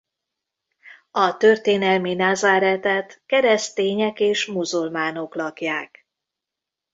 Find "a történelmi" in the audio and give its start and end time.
1.11-2.13